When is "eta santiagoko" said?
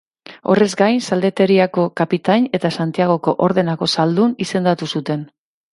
2.61-3.39